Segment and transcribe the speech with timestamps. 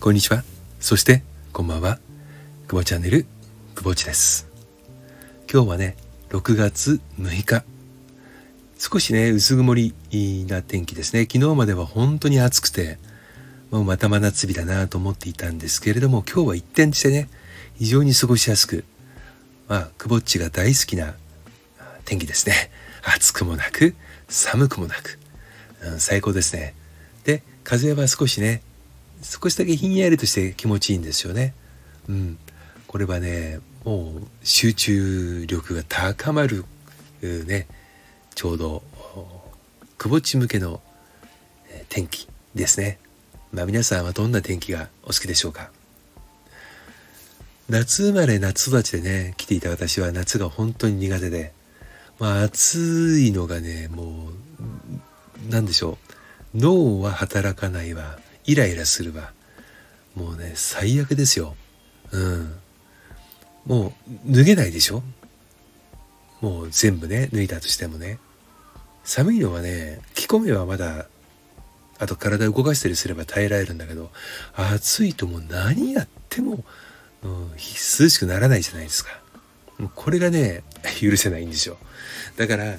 [0.00, 0.44] こんにちは。
[0.80, 1.98] そして、こんばんは。
[2.68, 3.26] くぼチャンネル、
[3.74, 4.48] くぼちです。
[5.52, 5.94] 今日はね、
[6.30, 7.64] 6月6日。
[8.78, 9.94] 少しね、薄曇り
[10.48, 11.28] な天気ですね。
[11.30, 12.98] 昨日までは本当に暑くて、
[13.70, 17.28] もうまた真夏日だなと思っていたんですけれども、今日は一転してね、
[17.76, 18.84] 非常に過ごしやすく、
[19.68, 21.12] まあ、くぼっちが大好きな
[22.06, 22.70] 天気ですね。
[23.02, 23.94] 暑くもなく、
[24.30, 25.18] 寒くもなく、
[25.82, 26.74] うん、最高ですね。
[27.24, 28.62] で、風は少しね、
[29.22, 31.54] 少しだけひんやりとして気持ちいいんですよね。
[32.08, 32.38] うん。
[32.86, 36.64] これはね、もう集中力が高まる、
[37.22, 37.66] ね、
[38.34, 38.82] ちょうど、
[39.98, 40.80] くぼち向けの
[41.88, 42.98] 天気ですね。
[43.52, 45.70] まあ皆さんはどんな天気がお好きでしょうか
[47.68, 51.52] 夏生まれ夏育ちでね、来ていた私は夏が本当に苦手で、
[52.18, 54.30] まあ暑いのがね、も
[55.48, 55.98] う、なんでしょ
[56.54, 56.58] う。
[56.58, 58.18] 脳は働かないわ。
[58.50, 59.32] イライラするわ。
[60.14, 61.54] もうね、最悪ですよ。
[62.10, 62.54] うん。
[63.64, 63.94] も
[64.28, 65.02] う脱げないでしょ？
[66.40, 68.18] もう全部ね、脱いだとしてもね。
[69.04, 71.06] 寒いのはね、着込めばまだ、
[71.98, 74.10] あと体動かしたりすれば耐えられるんだけど、
[74.54, 76.64] 暑いともう何やっても、
[77.22, 79.10] うん、涼しくならないじゃないですか。
[79.78, 80.62] もうこれがね、
[81.00, 81.76] 許せないんですよ。
[82.36, 82.76] だから、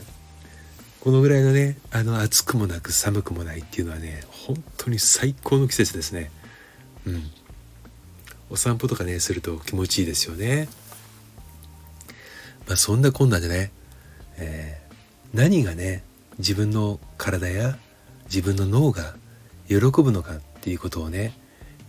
[1.02, 6.30] このぐらいのね、あの暑くもなく寒くもないっていうのはね、本当に最高の季節ですね。
[7.08, 7.24] うん。
[8.52, 10.70] お散歩とかね、すると気持ちいいですよね。
[12.68, 13.72] まあそんなこんなでね、
[14.38, 16.04] えー、何がね、
[16.38, 17.80] 自分の体や
[18.26, 19.16] 自分の脳が
[19.68, 21.34] 喜ぶのかっていうことをね、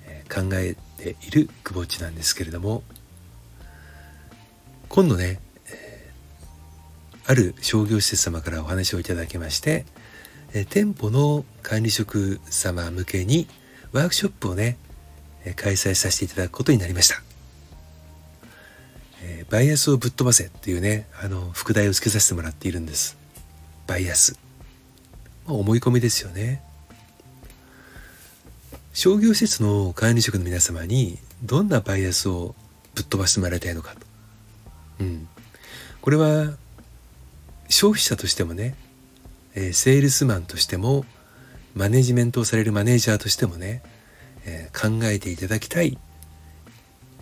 [0.06, 2.82] えー、考えているくぼっちなんですけれども、
[4.88, 5.38] 今度ね、
[7.24, 9.84] ある商業施設様からお話をいただきまして、
[10.54, 13.46] え店舗の管理職様向けに
[13.92, 14.76] ワークショップをね、
[15.44, 17.22] え開催させていただくことになりました。
[19.22, 23.16] えバイアスをぶっ飛ばせっていうね、あの、副題を付けさせてもらっているんです。
[23.86, 24.36] バイアス。
[25.46, 26.62] まあ、思い込みですよね。
[28.92, 32.54] 商業施設の管理職の皆様にどんなバイアスを
[32.94, 34.00] ぶっ飛ばしてもらいたいのかと。
[35.00, 35.28] うん。
[36.02, 36.56] これは
[37.72, 38.74] 消費者としてもね、
[39.54, 41.06] えー、セールスマンとしても
[41.74, 43.82] マネジメントをされるマネージャーとしてもね、
[44.44, 45.96] えー、考えていただきたい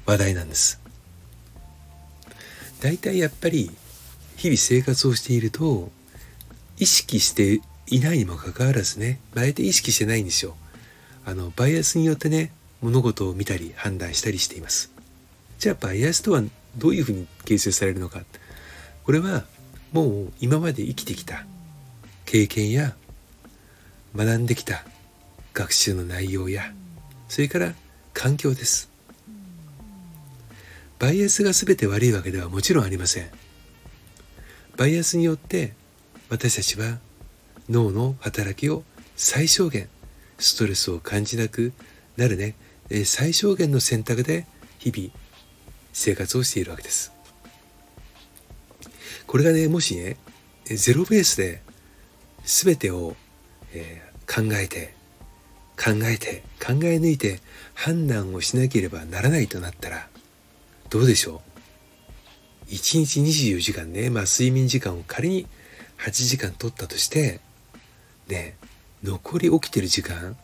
[0.06, 0.80] 話題なんです。
[2.80, 3.70] 大体やっぱり
[4.36, 5.90] 日々生活をしていると
[6.78, 10.56] 意識していないにもかかわらずね大体意識してないんですよ。
[11.26, 12.50] あのバイアスによってね
[12.80, 14.90] 物事を見たり判断したりしています。
[15.60, 16.42] じゃあバイアスとは
[16.76, 18.22] どういうふうに形成されるのか
[19.04, 19.44] これは
[19.92, 21.44] もう今まで生きてきた
[22.24, 22.94] 経験や
[24.14, 24.84] 学んできた
[25.52, 26.72] 学習の内容や
[27.28, 27.74] それから
[28.12, 28.90] 環境です
[30.98, 33.30] バイアスが全て悪いわけではもちろんありません
[34.76, 35.74] バイアスによって
[36.28, 36.98] 私たちは
[37.68, 38.84] 脳の働きを
[39.16, 39.88] 最小限
[40.38, 41.72] ストレスを感じなく
[42.16, 42.54] なるね
[43.04, 44.46] 最小限の選択で
[44.78, 45.12] 日々
[45.92, 47.12] 生活をしているわけです
[49.26, 50.16] これがねもしね
[50.64, 51.62] ゼロベースで
[52.44, 53.16] 全てを、
[53.72, 54.94] えー、考えて
[55.76, 57.40] 考えて考え抜いて
[57.74, 60.08] 判断をしなければならないとなったら
[60.90, 61.40] どうでしょ
[62.68, 65.46] う？1日24時間ね、まあ、睡眠時間を仮に
[65.98, 67.40] 8時間取ったとして
[68.28, 68.56] ね
[69.02, 70.36] 残り起きてる時間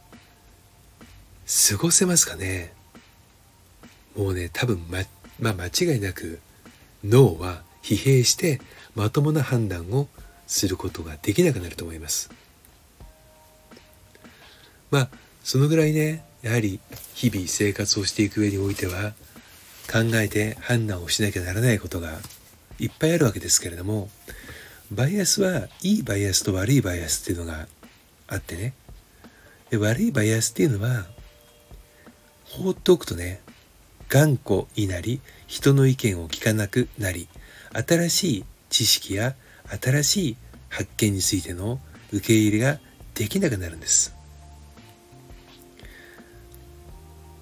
[1.71, 2.73] 過ごせますかね？
[4.17, 4.99] もうね多分ま、
[5.39, 6.41] まあ、間違いなく
[7.05, 8.61] 脳は疲弊して
[8.97, 10.09] まともな判断を
[10.49, 12.31] することができなくなると思います。
[14.91, 15.09] まあ
[15.45, 16.81] そのぐらいねやはり
[17.15, 19.13] 日々生活をしていく上においては
[19.89, 22.19] 考えて判断をしなきゃならないことが
[22.81, 24.09] いっぱいあるわけですけれども
[24.91, 27.69] バイアスはいいバイアスと悪いバイアスっていうのが
[28.27, 28.75] あってね
[29.71, 31.07] で悪いバイアスっていうのは
[32.45, 33.41] 放っておくとね
[34.09, 37.29] 頑固になり人の意見を聞かなくなり
[37.77, 39.35] 新しい知識や
[39.83, 40.37] 新しい
[40.69, 41.79] 発見についての
[42.13, 42.79] 受け入れが
[43.15, 44.15] できなくなるんです。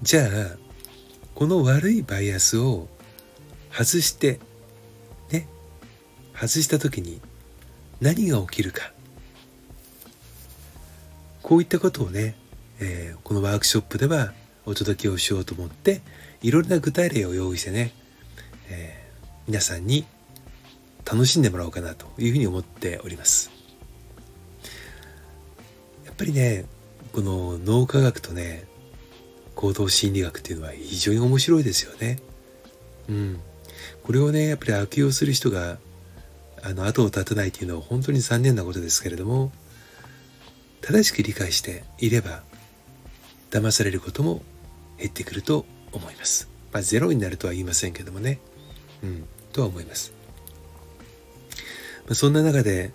[0.03, 0.29] じゃあ
[1.35, 2.89] この悪いバイアスを
[3.71, 4.39] 外して
[5.31, 5.49] ね
[6.35, 7.21] 外した時に
[8.01, 8.93] 何が起きるか
[11.43, 12.37] こういったことをね、
[12.81, 14.33] えー、このワークショップでは
[14.67, 16.03] お届けをしようと思って
[16.43, 17.93] いろんな具体例を用意してね、
[18.69, 20.05] えー、皆さんに
[21.05, 23.51] 楽しんでもらおうかなというふうに思っております
[26.05, 26.65] やっぱりね
[27.13, 28.65] この脳科学とね
[29.55, 32.19] 行動心理学っていうのは非常に面白いですよね。
[33.09, 33.41] うん。
[34.03, 35.79] これをね、やっぱり悪用する人が、
[36.63, 39.53] あの、後を絶たないというのは本当に残念なことですけれども、
[40.81, 42.43] 正しく理解していれば、
[43.51, 44.43] 騙されることも
[44.99, 46.49] 減ってくると思います。
[46.73, 48.41] まあ、ゼロになるとは言いませんけどもね。
[49.03, 50.13] うん、とは思います。
[52.13, 52.93] そんな中で、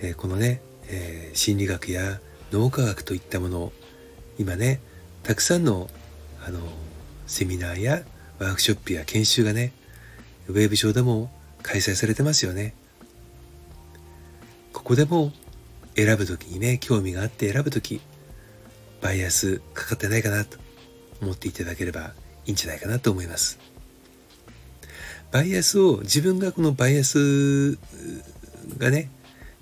[0.00, 2.20] え、このね、え、心理学や
[2.52, 3.72] 脳科学といったものを
[4.38, 4.80] 今ね
[5.22, 5.88] たくさんの
[6.44, 6.60] あの
[7.26, 8.02] セミナーや
[8.38, 9.72] ワークショップや研修がね
[10.48, 11.30] ウェブ上でも
[11.62, 12.74] 開催されてますよね。
[14.72, 15.32] ここでも
[15.94, 18.00] 選ぶ時にね興味があって選ぶ時
[19.00, 20.58] バイアスかかってないかなと
[21.20, 22.12] 思っていただければ
[22.46, 23.58] いいんじゃないかなと思います。
[25.30, 27.78] バイアスを自分がこのバイアス
[28.78, 29.10] がね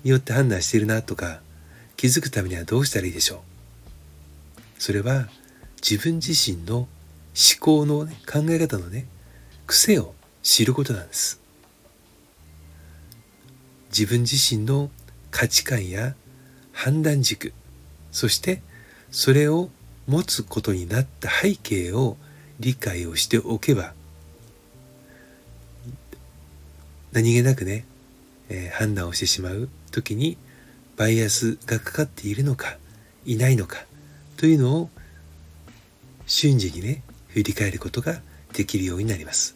[0.03, 1.41] によって判断しているなとか
[1.95, 3.39] 気づくためにはどうしたらいいでしょう。
[4.81, 5.27] それは
[5.87, 6.87] 自分自身の思
[7.59, 9.05] 考の、ね、考え方のね
[9.67, 11.39] 癖を知ることなんです。
[13.89, 14.89] 自分自身の
[15.29, 16.15] 価値観や
[16.71, 17.53] 判断軸
[18.11, 18.61] そして
[19.11, 19.69] それを
[20.07, 22.17] 持つことになった背景を
[22.59, 23.93] 理解をしておけば
[27.11, 27.83] 何気なくね、
[28.51, 30.37] えー、判断をしてしまう時に
[30.97, 32.77] バイアスがかかっているのか
[33.25, 33.85] いないのか
[34.35, 34.89] というのを
[36.27, 38.21] 瞬時にね振り返ることが
[38.53, 39.55] できるようになります。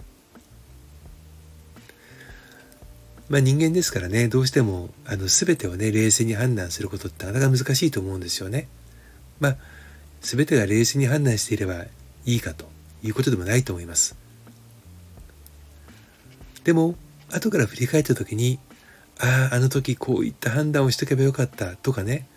[3.28, 8.68] まあ人間ですからねどうしてもあの全てをね冷静に判断することってなかなか難しいと思うんですよね。
[9.40, 9.58] まあ
[10.22, 11.84] 全てが冷静に判断していれば
[12.26, 12.66] いいかと
[13.04, 14.16] いうことでもないと思います。
[16.64, 16.96] でも
[17.30, 18.60] 後から振り返った時に
[19.20, 22.28] あああの時こういった判断をしとけばよかったとかね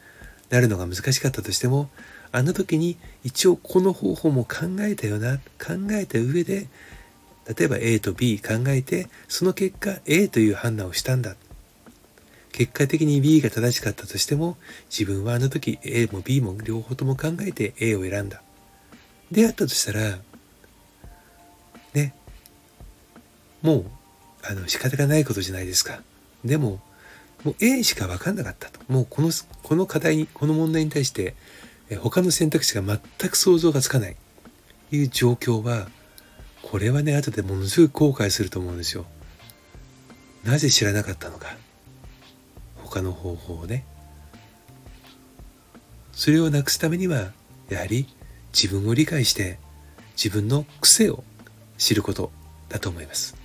[0.51, 1.91] なるのが難しかったとしても
[2.31, 6.69] あの時に一応この方法も考えたよな考えた上で
[7.57, 11.37] 例えば A と B 考えてその結果 A という判断をしたんだ。
[12.53, 14.57] 結果的に B が正しかったとしても
[14.91, 18.43] 自分はあの時 A も B も両方とも考えて A を選んだ。
[19.31, 20.19] であったとしたら
[21.95, 22.15] ね
[23.63, 23.85] もう
[24.43, 26.03] あの仕方がないことじゃないですか。
[26.45, 26.81] でも
[27.45, 28.81] もう A しか分かんなかったと。
[28.89, 29.31] もうこの
[29.63, 31.35] この課題にこの問題に対して
[32.01, 32.99] 他の選択肢が全
[33.31, 34.17] く想像がつかない。
[34.91, 35.89] いう状況は
[36.63, 39.07] これはね後でものすごい後悔すると思うんですよ。
[40.45, 41.57] なぜ知らなかったのか。
[42.85, 43.85] 他の方法をね。
[46.13, 47.33] それをなくすためには
[47.69, 48.09] やはり
[48.53, 49.59] 自分を理解して
[50.17, 51.23] 自分の癖を
[51.77, 52.33] 知ること
[52.69, 53.38] だと思います。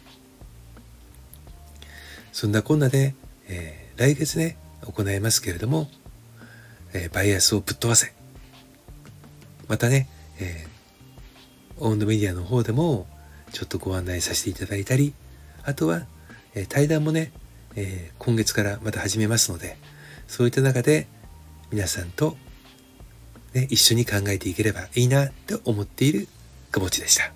[2.33, 3.15] そんなこんなで、
[3.47, 5.87] えー、来月ね行いますけれども、
[6.93, 8.11] えー、バイアスをぶっ飛ばせ
[9.69, 10.09] またね、
[10.41, 13.07] えー、オンドメディアの方でも
[13.53, 15.13] ちょっとご案内させていただいたり、
[15.63, 16.01] あとは、
[16.55, 17.31] え、対談もね、
[17.75, 19.77] え、今月からまた始めますので、
[20.27, 21.07] そういった中で
[21.71, 22.35] 皆さんと、
[23.53, 26.27] ね、一緒に考えていければいいなと思っている
[26.71, 27.31] 久保地でした。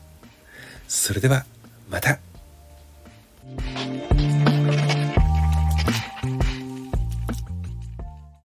[0.88, 1.46] それでは
[1.90, 2.20] また